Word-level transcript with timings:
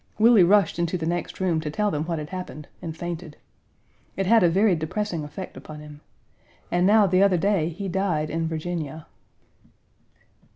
Willie 0.17 0.41
rushed 0.43 0.79
into 0.79 0.97
the 0.97 1.05
next 1.05 1.39
room 1.39 1.61
to 1.61 1.69
tell 1.69 1.91
them 1.91 2.05
what 2.05 2.17
had 2.17 2.29
happened, 2.31 2.67
and 2.81 2.97
fainted. 2.97 3.37
It 4.17 4.25
had 4.25 4.41
a 4.41 4.49
very 4.49 4.75
depressing 4.75 5.23
effect 5.23 5.55
upon 5.55 5.79
him. 5.79 6.01
And 6.71 6.87
now 6.87 7.05
the 7.05 7.21
other 7.21 7.37
day 7.37 7.69
he 7.69 7.87
died 7.87 8.31
in 8.31 8.47
Virginia. 8.47 9.05